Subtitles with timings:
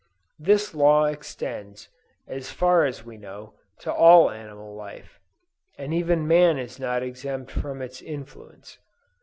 [0.39, 1.87] This law extends,
[2.27, 5.19] as far as we know, to all animal life,
[5.77, 8.79] and even man is not exempt from its influence.